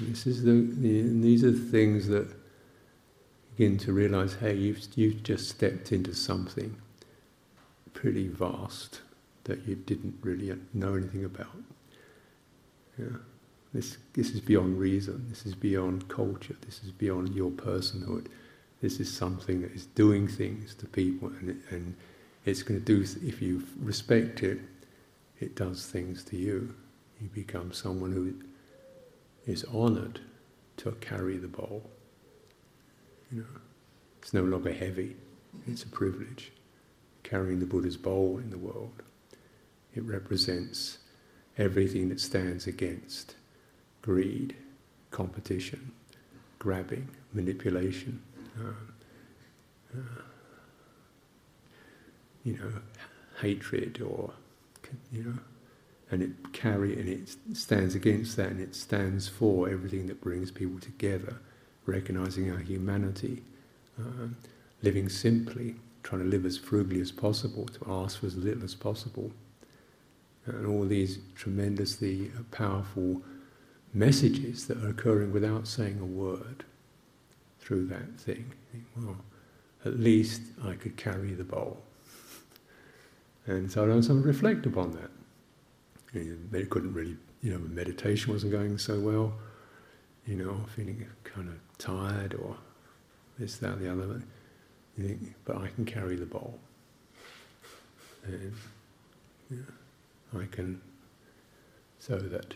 [0.00, 2.28] This is the, the these are the things that
[3.56, 6.76] begin to realize, hey, you've you've just stepped into something
[7.92, 9.00] pretty vast
[9.44, 11.56] that you didn't really know anything about.
[12.98, 13.18] Yeah.
[13.72, 18.26] This, this is beyond reason, this is beyond culture, this is beyond your personhood.
[18.82, 21.94] This is something that is doing things to people, and, and
[22.44, 24.58] it's going to do, if you respect it,
[25.38, 26.74] it does things to you.
[27.20, 28.34] You become someone who
[29.46, 30.20] is honored
[30.78, 31.90] to carry the bowl.
[33.32, 33.60] You know,
[34.18, 35.16] it's no longer heavy,
[35.66, 36.52] it's a privilege
[37.22, 39.02] carrying the Buddha's bowl in the world.
[39.94, 40.98] It represents
[41.58, 43.34] everything that stands against
[44.02, 44.56] greed,
[45.10, 45.92] competition,
[46.58, 48.22] grabbing, manipulation,
[48.58, 50.22] uh, uh,
[52.44, 52.72] you know,
[53.40, 54.32] hatred or,
[55.12, 55.38] you know,
[56.10, 60.50] and it carry and it stands against that and it stands for everything that brings
[60.50, 61.36] people together,
[61.86, 63.42] recognizing our humanity,
[63.98, 64.26] uh,
[64.82, 68.74] living simply, trying to live as frugally as possible, to ask for as little as
[68.74, 69.30] possible.
[70.46, 73.22] And all these tremendously powerful
[73.92, 76.64] messages that are occurring without saying a word
[77.60, 78.52] through that thing.
[78.96, 79.16] Well,
[79.84, 81.82] at least I could carry the bowl.
[83.46, 85.10] And so I reflect upon that.
[86.12, 89.32] You know, couldn't really, you know, meditation wasn't going so well,
[90.26, 92.56] you know, feeling kind of tired or
[93.38, 94.22] this, that, the other.
[94.96, 96.58] You think, but I can carry the bowl.
[98.24, 98.54] And
[100.36, 100.80] I can,
[101.98, 102.54] so that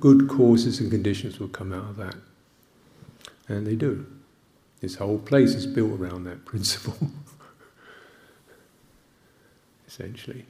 [0.00, 2.16] good causes and conditions will come out of that.
[3.48, 4.06] And they do.
[4.80, 6.96] This whole place is built around that principle,
[9.86, 10.46] essentially.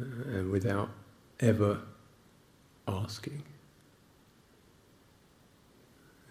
[0.00, 0.90] Uh, and without
[1.40, 1.80] ever
[2.86, 3.42] asking.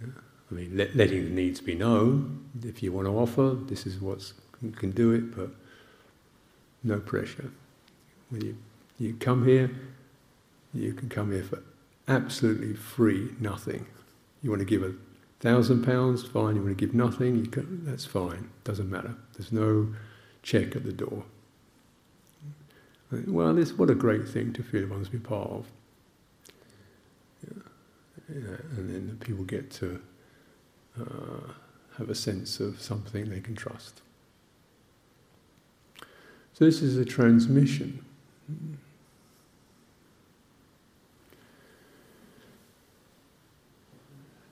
[0.02, 0.08] Yeah.
[0.50, 2.50] I mean, let, letting the needs be known.
[2.64, 5.50] If you want to offer, this is what you can do it, but
[6.84, 7.52] no pressure.
[8.30, 8.58] When you,
[8.98, 9.70] you come here,
[10.74, 11.62] you can come here for
[12.08, 13.88] absolutely free, nothing.
[14.42, 14.94] You want to give a
[15.40, 16.56] thousand pounds, fine.
[16.56, 18.50] You want to give nothing, can, that's fine.
[18.64, 19.16] Doesn't matter.
[19.34, 19.94] There's no
[20.44, 21.24] check at the door.
[23.12, 25.66] Well, this what a great thing to feel one's be part of.
[27.44, 27.64] Yeah.
[28.30, 28.58] Yeah.
[28.76, 30.02] And then people get to
[31.00, 31.54] uh,
[31.98, 34.02] have a sense of something they can trust.
[36.54, 38.04] So this is a transmission.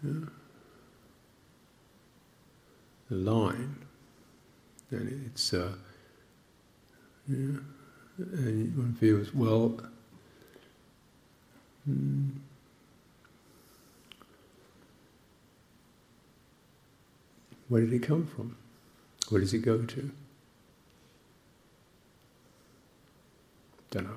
[0.03, 0.11] Yeah.
[3.09, 3.75] The line,
[4.91, 5.73] and it's uh,
[7.27, 7.57] yeah,
[8.17, 9.79] and one feels well.
[11.85, 12.29] Hmm,
[17.67, 18.57] where did it come from?
[19.29, 20.11] Where does it go to?
[23.91, 24.15] Don't know.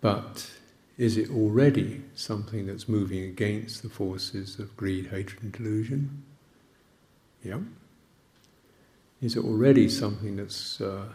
[0.00, 0.50] But
[0.96, 6.22] is it already something that's moving against the forces of greed, hatred, and delusion?
[7.42, 7.60] Yeah.
[9.20, 11.06] Is it already something that's uh,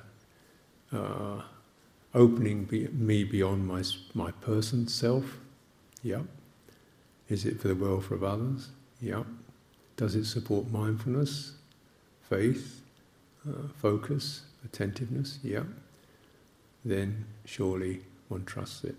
[0.95, 1.41] uh,
[2.13, 5.37] opening be- me beyond my my person self?
[6.03, 6.21] Yeah.
[7.29, 8.69] Is it for the welfare of others?
[9.01, 9.23] Yeah.
[9.97, 11.53] Does it support mindfulness,
[12.29, 12.81] faith,
[13.47, 15.39] uh, focus, attentiveness?
[15.43, 15.63] Yeah.
[16.83, 18.95] Then surely one trusts it.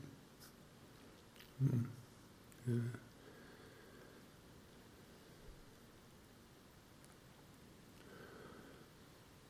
[1.62, 1.84] Mm.
[2.68, 2.74] Yeah.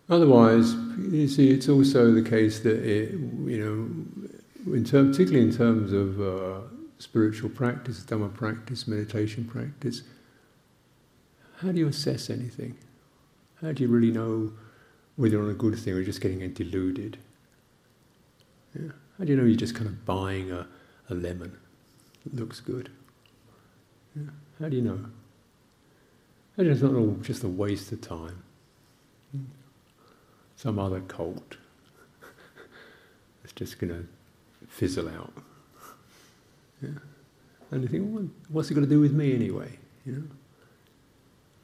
[0.08, 0.74] Otherwise,
[1.10, 3.58] you see, it's also the case that it, you
[4.64, 6.60] know, in term, particularly in terms of uh,
[6.98, 10.02] spiritual practice, Dhamma practice, meditation practice,
[11.58, 12.76] how do you assess anything?
[13.60, 14.52] How do you really know
[15.16, 17.18] whether you're on a good thing or you're just getting deluded?
[18.74, 18.92] Yeah.
[19.18, 20.66] How do you know you're just kind of buying a,
[21.08, 21.56] a lemon?
[22.26, 22.90] It looks good.
[24.14, 24.30] Yeah.
[24.60, 25.06] How do you know?
[26.58, 28.42] Know it's not all just a waste of time?
[30.66, 31.58] Some other cult.
[33.44, 35.32] it's just going to fizzle out.
[36.82, 36.88] Yeah.
[37.70, 39.78] And you think, well, what's it going to do with me anyway?
[40.04, 40.22] You know.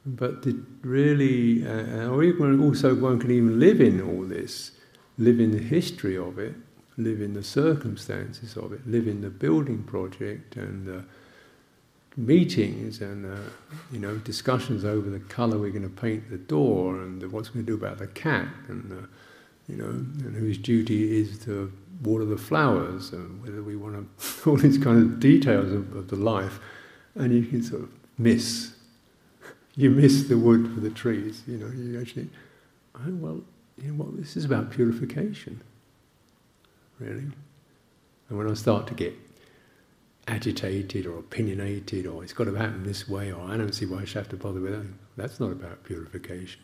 [0.06, 0.46] But
[0.82, 4.70] really, uh, or even also one can even live in all this,
[5.18, 6.54] live in the history of it,
[6.96, 11.04] live in the circumstances of it, live in the building project and the
[12.16, 13.38] meetings and uh,
[13.90, 17.64] you know discussions over the colour we're going to paint the door and what's going
[17.64, 19.06] to do about the cat and uh,
[19.68, 21.72] you know and whose duty is to
[22.02, 26.08] water the flowers and whether we want to all these kind of details of, of
[26.08, 26.58] the life.
[27.14, 28.74] And you can sort of miss
[29.76, 32.28] you miss the wood for the trees you know you actually
[32.96, 33.40] oh well
[33.78, 35.62] you know what this is about purification.
[36.98, 37.26] Really?
[38.28, 39.14] And when I start to get
[40.28, 44.02] agitated or opinionated or it's got to happen this way or I don't see why
[44.02, 46.60] I should have to bother with that that's not about purification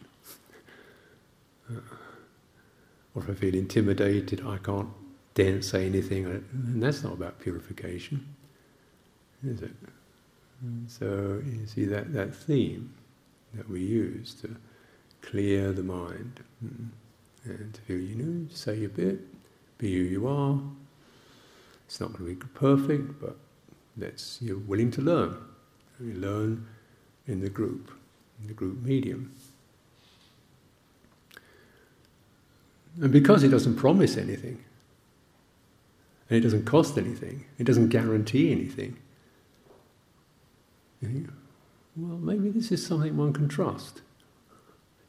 [1.70, 1.80] uh,
[3.14, 4.88] or if I feel intimidated I can't
[5.38, 8.26] dare say anything, and that's not about purification,
[9.46, 9.70] is it?
[10.88, 12.92] So you see that, that theme
[13.54, 14.56] that we use to
[15.22, 16.88] clear the mind mm,
[17.44, 19.20] and to feel, you know, say a bit,
[19.78, 20.58] be who you are.
[21.86, 23.36] It's not going to be perfect, but
[23.98, 25.36] that's you're willing to learn.
[26.00, 26.66] You learn
[27.26, 27.90] in the group,
[28.40, 29.32] in the group medium.
[33.00, 34.64] And because it doesn't promise anything,
[36.28, 38.96] and it doesn't cost anything, it doesn't guarantee anything.
[41.02, 44.02] well, maybe this is something one can trust.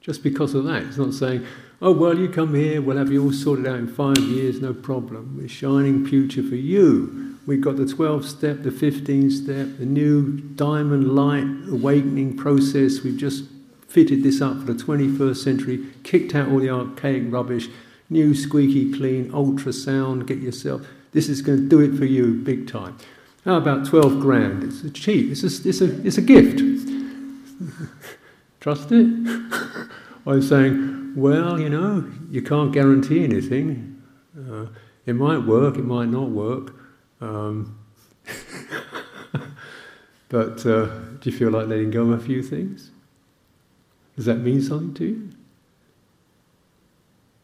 [0.01, 0.83] Just because of that.
[0.83, 1.45] It's not saying,
[1.81, 4.73] oh, well, you come here, we'll have you all sorted out in five years, no
[4.73, 5.37] problem.
[5.37, 7.28] We're shining future for you.
[7.49, 13.01] We've got the 12 step, the 15 step, the new diamond light awakening process.
[13.01, 13.45] We've just
[13.87, 17.67] fitted this up for the 21st century, kicked out all the archaic rubbish,
[18.07, 20.85] new squeaky clean, ultrasound, get yourself.
[21.11, 22.95] This is going to do it for you big time.
[23.45, 24.65] How about 12 grand?
[24.65, 26.59] It's cheap, it's a, it's a, it's a gift.
[28.59, 29.87] Trust it?
[30.27, 34.03] I'm saying, well, you know, you can't guarantee anything.
[34.37, 34.67] Uh,
[35.07, 36.75] it might work, it might not work.
[37.21, 37.77] Um,
[40.29, 40.85] but uh,
[41.19, 42.91] do you feel like letting go of a few things?
[44.15, 45.29] Does that mean something to you?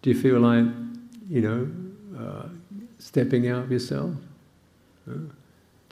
[0.01, 0.65] Do you feel like,
[1.29, 1.67] you know,
[2.19, 2.49] uh,
[2.99, 4.11] stepping out of yourself?
[5.05, 5.29] Do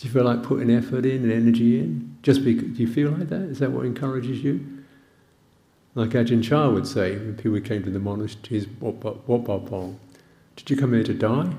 [0.02, 2.18] you feel like putting effort in and energy in?
[2.22, 3.42] Just because, do you feel like that?
[3.42, 4.84] Is that what encourages you?
[5.96, 9.00] Like Ajahn Chah would say when people came to the monasteries, Wat
[9.46, 10.00] Pong,
[10.56, 11.54] did you come here to die?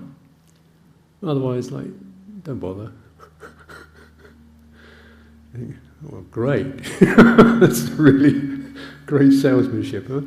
[1.22, 1.86] Otherwise, like,
[2.44, 2.92] don't bother.
[6.02, 6.66] well, great.
[7.00, 8.72] That's really
[9.06, 10.20] great salesmanship, huh?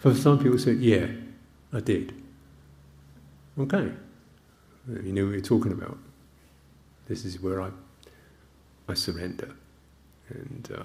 [0.00, 1.06] For some people said, yeah,
[1.72, 2.14] I did.
[3.58, 3.90] Okay,
[5.02, 5.98] you know what you're talking about.
[7.08, 7.70] This is where I,
[8.88, 9.50] I surrender.
[10.28, 10.84] And uh,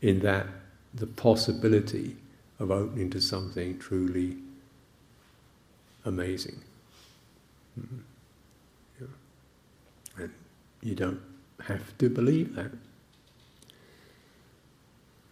[0.00, 0.46] in that,
[0.94, 2.16] the possibility
[2.58, 4.36] of opening to something truly
[6.04, 6.60] amazing.
[7.78, 7.98] Mm-hmm.
[10.82, 11.20] You don't
[11.66, 12.72] have to believe that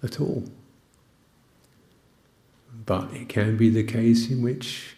[0.02, 0.44] at all.
[2.86, 4.96] But it can be the case in which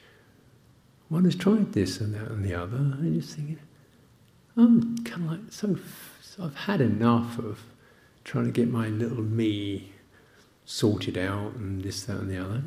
[1.09, 3.59] one has tried this and that and the other, and you're thinking,
[4.57, 5.77] I'm kind of like so,
[6.21, 7.61] so I've had enough of
[8.25, 9.93] trying to get my little me
[10.65, 12.63] sorted out and this, that, and the other.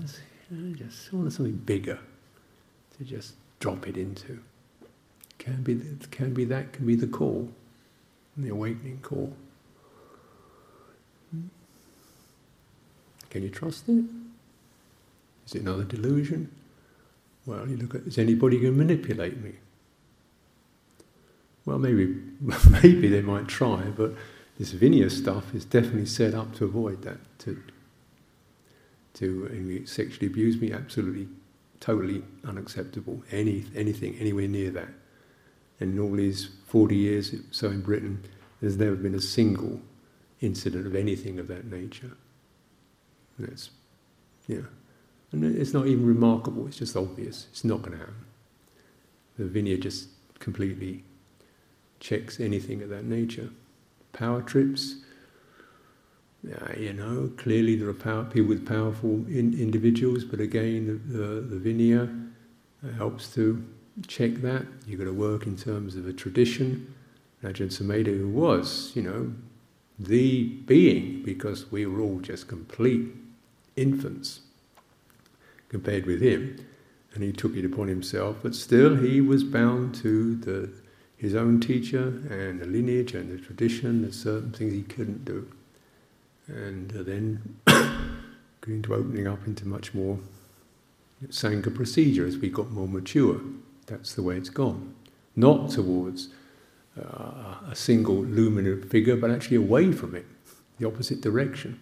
[0.52, 2.00] I just want something bigger
[2.98, 4.40] to just drop it into.
[5.38, 5.80] Can be,
[6.12, 7.50] can be that can be the call,
[8.38, 9.34] the awakening call.
[13.30, 14.06] Can you trust it?
[15.48, 16.52] Is it another delusion?
[17.46, 19.54] Well, you look at, is anybody going to manipulate me?
[21.66, 22.16] Well, maybe,
[22.70, 24.14] maybe they might try, but
[24.58, 27.18] this Vinaya stuff is definitely set up to avoid that.
[27.40, 27.62] To,
[29.16, 31.28] to sexually abuse me, absolutely,
[31.80, 33.24] totally unacceptable.
[33.32, 34.90] Any, anything anywhere near that.
[35.80, 38.24] And in all these 40 years so in Britain,
[38.62, 39.82] there's never been a single
[40.42, 42.12] incident of anything of that nature.
[43.40, 43.72] That's,
[44.48, 44.62] yeah.
[45.32, 47.48] And it's not even remarkable, it's just obvious.
[47.52, 48.26] It's not going to happen.
[49.38, 50.10] The Vinaya just
[50.40, 51.04] completely
[52.00, 53.50] checks anything of that nature.
[54.12, 54.98] Power trips,
[56.78, 61.42] you know, clearly there are power, people with powerful in, individuals, but again, the, the,
[61.42, 62.30] the Vinaya
[62.86, 63.64] uh, helps to
[64.08, 64.66] check that.
[64.86, 66.94] You've got to work in terms of a tradition.
[67.44, 69.34] Ajahn Sumedho, who was, you know,
[70.00, 73.08] the being, because we were all just complete
[73.76, 74.42] infants
[75.70, 76.66] compared with him,
[77.14, 78.38] and he took it upon himself.
[78.42, 80.72] But still, he was bound to the
[81.18, 84.02] his own teacher and the lineage and the tradition.
[84.02, 85.50] There's certain things he couldn't do,
[86.48, 87.58] and uh, then
[88.62, 90.20] going to opening up into much more
[91.28, 93.40] Sangha procedure as we got more mature.
[93.88, 94.96] That's the way it's gone.
[95.36, 96.30] Not towards
[96.98, 100.26] uh, a single luminous figure, but actually away from it,
[100.80, 101.80] the opposite direction.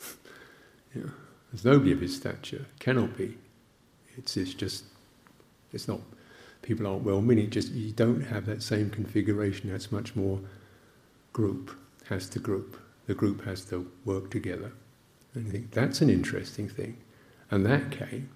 [0.94, 1.02] yeah.
[1.52, 3.38] There's nobody of his stature, cannot be.
[4.16, 4.84] It's, it's just,
[5.72, 6.00] it's not,
[6.62, 10.40] people aren't well meaning, just you don't have that same configuration, that's much more
[11.32, 11.70] group,
[12.08, 12.78] has to group.
[13.06, 14.72] The group has to work together.
[15.34, 16.96] And I think that's an interesting thing.
[17.50, 18.28] And that came,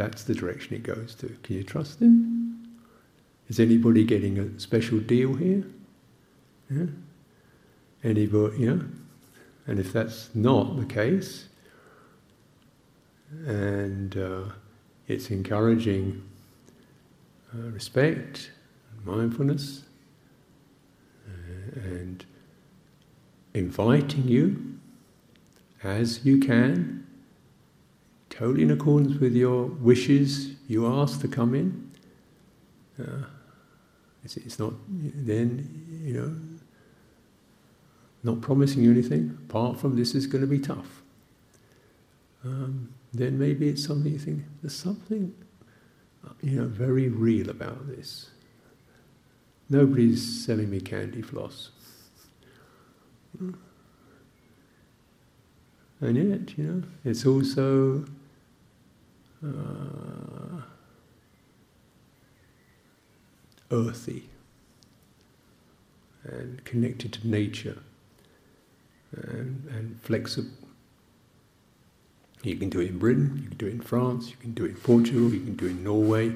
[0.00, 1.28] that's the direction it goes to.
[1.42, 2.66] Can you trust him?
[3.48, 5.62] Is anybody getting a special deal here?
[6.70, 6.86] Yeah?
[8.02, 8.78] Anybody, yeah?
[9.66, 11.48] And if that's not the case,
[13.46, 14.44] and uh,
[15.06, 16.22] it's encouraging
[17.54, 18.52] uh, respect,
[18.92, 19.82] and mindfulness,
[21.28, 22.24] uh, and
[23.52, 24.78] inviting you
[25.82, 26.99] as you can
[28.40, 31.90] totally in accordance with your wishes, you ask to come in.
[32.98, 33.26] Uh,
[34.24, 36.34] it's, it's, not then, you know,
[38.22, 41.02] not promising you anything apart from this is going to be tough.
[42.42, 45.34] Um, then maybe it's something you think there's something,
[46.40, 48.30] you know, very real about this.
[49.68, 51.72] Nobody's selling me candy floss.
[53.38, 53.56] And
[56.00, 58.06] yet, you know, it's also
[59.44, 60.60] uh,
[63.70, 64.28] earthy
[66.24, 67.78] and connected to nature
[69.12, 70.50] and, and, flexible.
[72.42, 74.64] You can do it in Britain, you can do it in France, you can do
[74.64, 76.34] it in Portugal, you can do it in Norway,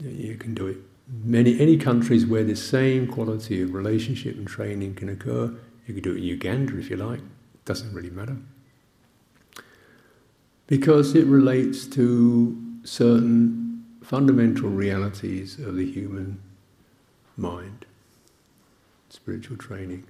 [0.00, 0.78] you can do it
[1.24, 5.54] many any countries where the same quality of relationship and training can occur.
[5.86, 8.36] You can do it in Uganda if you like, It doesn't really matter
[10.68, 16.40] because it relates to certain fundamental realities of the human
[17.36, 17.86] mind,
[19.08, 20.04] spiritual training,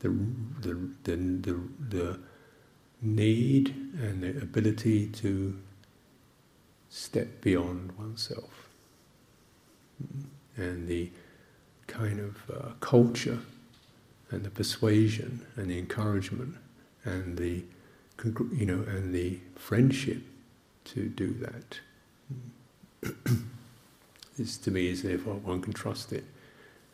[0.00, 0.08] the,
[0.60, 0.74] the,
[1.04, 2.18] the, the, the
[3.02, 5.58] need and the ability to
[6.90, 8.68] step beyond oneself,
[10.56, 11.10] and the
[11.86, 13.38] kind of uh, culture
[14.30, 16.54] and the persuasion and the encouragement
[17.04, 17.64] and the
[18.24, 20.22] you know, and the friendship
[20.84, 21.80] to do that
[24.38, 26.24] is to me is therefore one can trust it.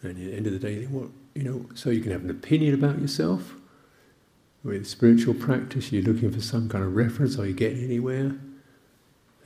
[0.03, 2.31] And at the end of the day, what you know, so you can have an
[2.31, 3.55] opinion about yourself.
[4.64, 7.39] With spiritual practice, you're looking for some kind of reference.
[7.39, 8.35] Are you getting anywhere?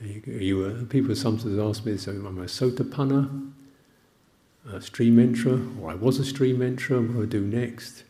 [0.01, 3.51] Are you, are you uh, people sometimes ask me, so am I a sotapanna,
[4.67, 8.03] a stream enterer, or I was a stream enterer, what do I do next?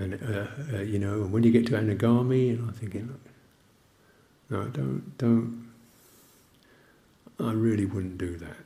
[0.00, 3.14] And, uh, uh, you know, when you get to anagami, and I'm thinking,
[4.48, 5.70] no, don't, don't,
[7.38, 8.56] I really wouldn't do that.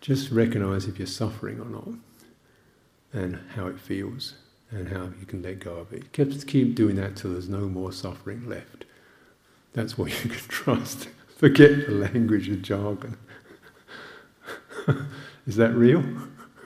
[0.00, 1.88] Just recognize if you're suffering or not,
[3.12, 4.34] and how it feels,
[4.70, 6.12] and how you can let go of it.
[6.12, 8.84] Just keep doing that till there's no more suffering left.
[9.72, 11.08] That's what you can trust.
[11.36, 13.16] Forget the language and jargon.
[15.48, 16.02] Is that real?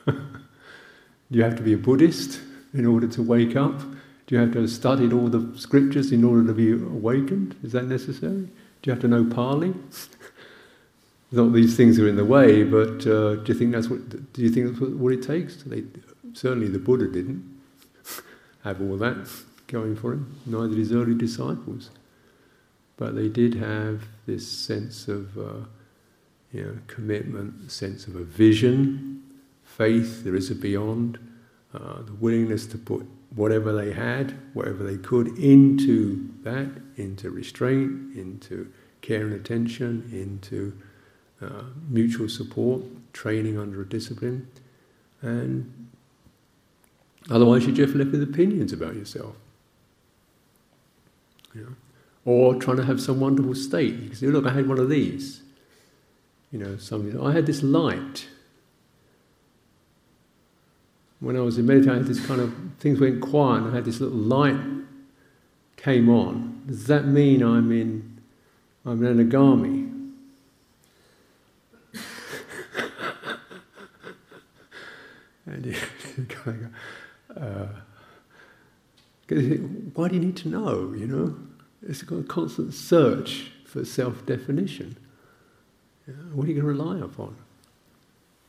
[0.07, 0.13] Do
[1.31, 2.39] you have to be a Buddhist
[2.75, 3.81] in order to wake up?
[4.27, 7.57] Do you have to have studied all the scriptures in order to be awakened?
[7.63, 8.49] Is that necessary?
[8.83, 9.73] Do you have to know Pali?
[11.33, 14.33] Not these things are in the way, but uh, do you think that's what?
[14.33, 15.63] Do you think that's what it takes?
[15.63, 15.85] They,
[16.33, 17.61] certainly, the Buddha didn't
[18.63, 19.29] have all that
[19.67, 20.39] going for him.
[20.47, 21.91] Neither did his early disciples,
[22.97, 25.67] but they did have this sense of, uh,
[26.53, 29.23] you know, commitment, sense of a vision,
[29.65, 30.23] faith.
[30.25, 31.19] There is a beyond
[31.75, 38.17] uh, the willingness to put whatever they had, whatever they could, into that, into restraint,
[38.17, 38.73] into
[39.03, 40.73] care and attention, into
[41.43, 44.49] uh, mutual support, training under a discipline,
[45.21, 45.89] and
[47.31, 49.35] otherwise you're just left with opinions about yourself.
[51.55, 51.75] You know?
[52.25, 53.95] Or trying to have some wonderful state.
[53.95, 55.43] You can say, look, I had one of these.
[56.51, 57.21] You know, something.
[57.21, 58.29] I had this light
[61.25, 63.75] when I was in meditation, I had this kind of things went quiet, and I
[63.77, 64.61] had this little light
[65.77, 66.63] came on.
[66.67, 68.21] Does that mean I'm in
[68.85, 69.91] I'm an anagami?
[75.47, 75.73] and you
[76.29, 76.71] kind
[77.31, 77.69] of go, uh,
[79.95, 80.93] why do you need to know?
[80.93, 81.35] You know,
[81.83, 84.99] it's a constant search for self-definition.
[86.35, 87.37] What are you going to rely upon?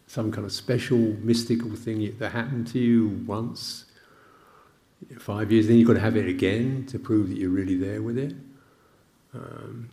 [0.08, 3.86] Some kind of special mystical thing that happened to you once,
[5.20, 8.02] five years, then you've got to have it again to prove that you're really there
[8.02, 8.34] with it.
[9.34, 9.90] Um,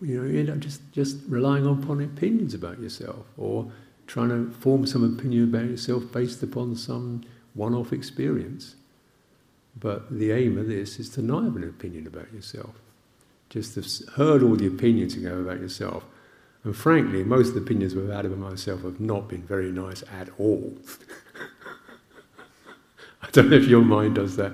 [0.00, 3.70] you know, you end up just, just relying upon opinions about yourself or
[4.06, 7.22] trying to form some opinion about yourself based upon some
[7.54, 8.76] one-off experience.
[9.78, 12.74] But the aim of this is to not have an opinion about yourself.
[13.50, 16.04] Just have heard all the opinions you have about yourself.
[16.66, 20.02] And frankly, most of the opinions I've had about myself have not been very nice
[20.12, 20.76] at all.
[23.22, 24.52] I don't know if your mind does that.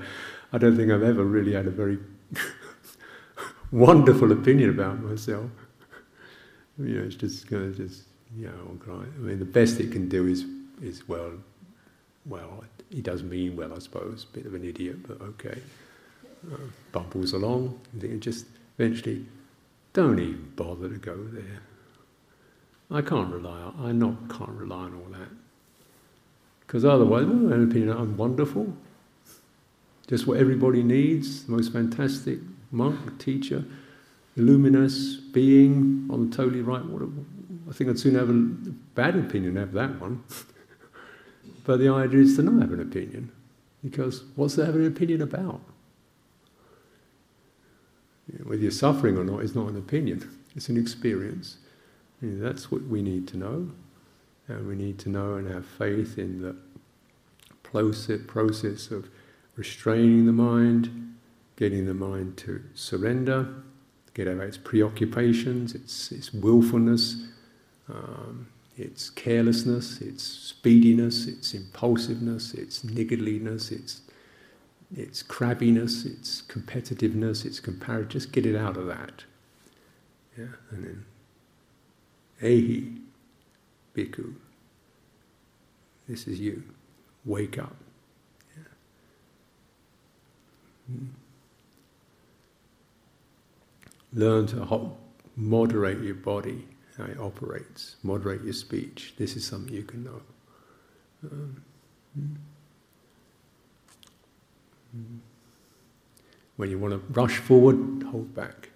[0.53, 1.99] I don't think I've ever really had a very
[3.73, 5.47] wonderful opinion about myself.
[6.79, 8.03] You know, it's just kind of just,
[8.37, 8.79] you know.
[8.93, 10.45] I mean, the best it can do is,
[10.83, 11.33] is well,
[12.27, 15.63] well, he does mean well, I suppose, bit of an idiot, but okay.
[16.53, 16.59] Uh,
[16.93, 18.45] bumbles along, and just
[18.79, 19.25] eventually,
[19.95, 21.63] don't even bother to go there.
[22.93, 25.28] I can't rely on, I not can't rely on all that.
[26.61, 28.74] Because otherwise, well, an opinion, I'm wonderful.
[30.07, 32.38] Just what everybody needs, the most fantastic
[32.70, 33.64] monk, teacher,
[34.36, 36.82] luminous being on the totally right.
[36.82, 37.09] A,
[37.68, 40.22] I think I'd sooner have a bad opinion have that one.
[41.64, 43.30] but the idea is to not have an opinion,
[43.82, 45.61] because what's to have an opinion about?
[48.45, 51.59] Whether you're suffering or not is not an opinion; it's an experience.
[52.23, 53.70] That's what we need to know,
[54.49, 56.57] and we need to know and have faith in the
[57.62, 59.09] process of
[59.57, 61.03] restraining the mind
[61.57, 63.49] getting the mind to surrender,
[64.14, 67.29] get of its preoccupations, its, its willfulness,
[67.89, 74.01] um, its carelessness, its speediness, its impulsiveness, its niggardliness, its
[74.95, 78.11] its crabbiness, its competitiveness, its comparative.
[78.11, 79.25] Just get it out of that.
[80.37, 81.05] Yeah, and then
[82.43, 82.99] ehi,
[83.97, 84.34] bhikkhu.
[86.09, 86.62] This is you.
[87.24, 87.76] Wake up.
[88.57, 88.64] Yeah.
[94.12, 94.64] Learn to
[95.36, 96.66] moderate your body,
[96.99, 99.14] how it operates, moderate your speech.
[99.16, 100.22] This is something you can know.
[101.24, 101.62] Um,
[106.57, 108.70] When you want to rush forward, hold back.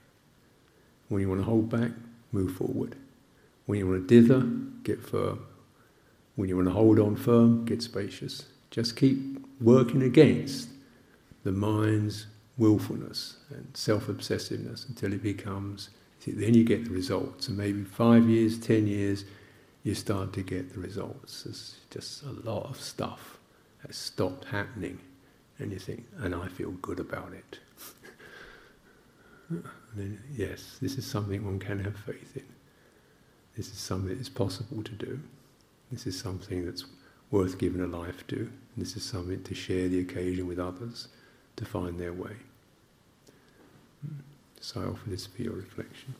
[1.08, 1.92] When you want to hold back,
[2.32, 2.96] move forward.
[3.66, 4.46] When you want to dither,
[4.84, 5.44] get firm.
[6.36, 8.46] When you want to hold on firm, get spacious.
[8.70, 9.18] Just keep
[9.60, 10.68] working against
[11.44, 12.26] the mind's
[12.58, 15.90] willfulness and self-obsessiveness until it becomes,
[16.26, 17.48] then you get the results.
[17.48, 19.24] And maybe five years, ten years,
[19.82, 21.44] you start to get the results.
[21.44, 23.38] There's just a lot of stuff
[23.86, 24.98] has stopped happening.
[25.58, 27.58] And you think, and I feel good about it.
[29.94, 32.55] then, yes, this is something one can have faith in.
[33.56, 35.18] This is something that is possible to do.
[35.90, 36.84] This is something that's
[37.30, 38.50] worth giving a life to.
[38.76, 41.08] This is something to share the occasion with others
[41.56, 42.36] to find their way.
[44.60, 46.14] So I offer this for your reflection.